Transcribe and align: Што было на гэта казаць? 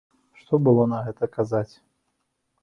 Што 0.39 0.59
было 0.67 0.85
на 0.93 0.99
гэта 1.09 1.29
казаць? 1.37 1.73